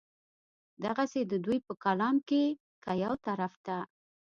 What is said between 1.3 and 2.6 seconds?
د دوي پۀ کلام کښې